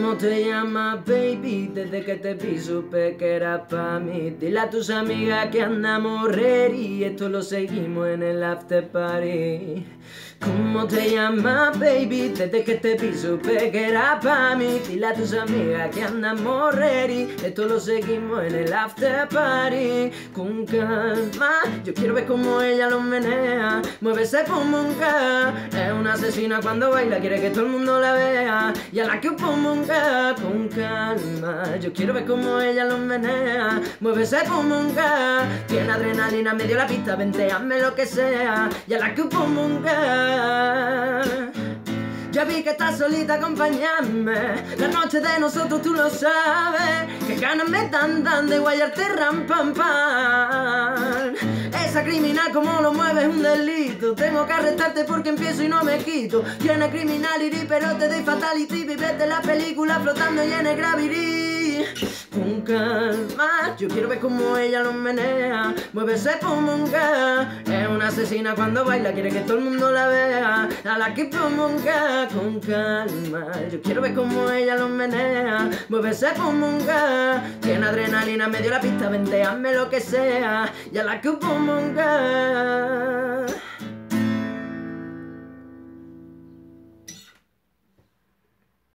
[0.00, 1.72] ¿Cómo te llamas, baby?
[1.74, 4.30] Desde que te vi supe que era pa' mí.
[4.38, 7.02] Dile a tus amigas que andamos ready.
[7.02, 9.84] Esto lo seguimos en el after party.
[10.40, 12.28] ¿Cómo te llamas, baby?
[12.28, 14.80] Desde que te vi supe que era pa' mí.
[14.86, 17.34] Dile a tus amigas que andamos ready.
[17.44, 20.12] Esto lo seguimos en el after party.
[20.32, 21.54] Con calma,
[21.84, 23.82] yo quiero ver cómo ella lo menea.
[24.00, 24.72] Mueve ese pum
[25.76, 28.72] Es una asesina cuando baila, quiere que todo el mundo la vea.
[28.92, 29.32] Y a la que
[30.40, 31.76] con calma.
[31.80, 33.80] Yo quiero ver cómo ella lo menea.
[34.00, 34.70] Mueve ese pum
[35.66, 38.68] Tiene adrenalina, medio la pista, vente, hazme lo que sea.
[38.86, 39.82] Y a la que pum
[42.30, 44.62] ya vi que estás solita, acompañarme.
[44.78, 47.26] La noche de nosotros tú lo sabes.
[47.26, 50.37] Que ganas me dan dan de guayarte ram pam pam.
[52.08, 54.14] Criminal como lo mueve es un delito.
[54.14, 56.42] Tengo que arrestarte porque empiezo y no me quito.
[56.58, 58.84] Tiene criminality pero te doy fatality.
[58.84, 61.84] Vives de la película flotando y en el gravity.
[63.78, 65.74] Yo quiero ver cómo ella lo menea.
[65.92, 70.68] Mueve ese como Es una asesina cuando baila, quiere que todo el mundo la vea.
[70.84, 73.46] A la que como con calma.
[73.70, 75.70] Yo quiero ver cómo ella lo menea.
[75.88, 76.78] Mueve ese como
[77.60, 80.72] Tiene adrenalina, medio la pista, vente, hazme lo que sea.
[80.92, 81.78] Y a la que como